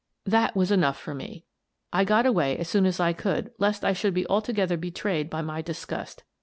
That 0.25 0.55
was 0.55 0.71
enough 0.71 0.97
for 0.99 1.13
me. 1.13 1.45
I 1.93 2.05
got 2.05 2.25
away 2.25 2.57
as 2.57 2.67
soon 2.67 2.87
as 2.87 2.99
I 2.99 3.13
could 3.13 3.51
lest 3.59 3.85
I 3.85 3.93
should 3.93 4.15
be 4.15 4.25
altogether 4.25 4.75
betrayed 4.75 5.29
by 5.29 5.43
my 5.43 5.61
disgust. 5.61 6.23